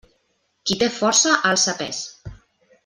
Qui 0.69 0.77
té 0.85 0.89
força, 0.95 1.37
alça 1.53 1.79
pes. 1.85 2.05